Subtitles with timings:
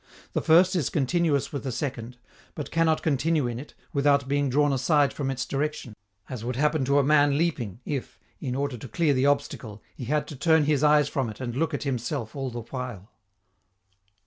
[0.33, 2.17] The first is continuous with the second,
[2.55, 5.93] but cannot continue in it without being drawn aside from its direction,
[6.27, 10.05] as would happen to a man leaping, if, in order to clear the obstacle, he
[10.05, 13.11] had to turn his eyes from it and look at himself all the while.